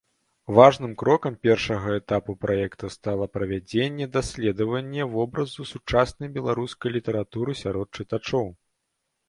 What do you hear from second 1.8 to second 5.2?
этапу праекта стала правядзенне даследавання